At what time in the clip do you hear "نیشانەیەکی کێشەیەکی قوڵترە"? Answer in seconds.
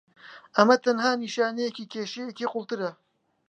1.23-2.91